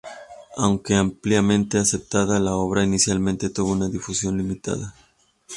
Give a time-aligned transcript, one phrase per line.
[0.57, 4.95] Aunque ampliamente aceptada, la obra inicialmente tuvo una difusión limitada.